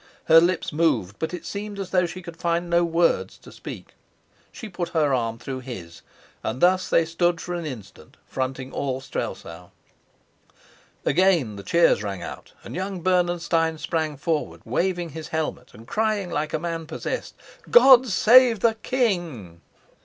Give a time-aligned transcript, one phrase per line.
[0.25, 3.93] Her lips moved, but it seemed as though she could find no words to speak.
[4.51, 6.01] She put her arm through his,
[6.43, 9.69] and thus they stood for an instant, fronting all Strelsau.
[11.05, 16.31] Again the cheers rang out, and young Bernenstein sprang forward, waving his helmet and crying
[16.31, 17.35] like a man possessed,
[17.69, 19.61] "God save the king!"